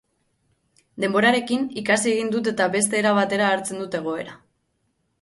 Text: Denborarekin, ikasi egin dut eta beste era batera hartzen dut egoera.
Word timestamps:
Denborarekin, 1.03 1.69
ikasi 1.83 2.11
egin 2.15 2.33
dut 2.39 2.51
eta 2.55 2.69
beste 2.79 3.01
era 3.05 3.15
batera 3.23 3.55
hartzen 3.55 3.85
dut 3.87 4.03
egoera. 4.05 4.39